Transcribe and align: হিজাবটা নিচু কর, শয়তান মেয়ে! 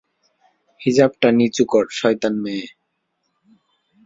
হিজাবটা 0.81 1.27
নিচু 1.37 1.63
কর, 1.65 1.85
শয়তান 1.91 2.33
মেয়ে! 2.43 2.65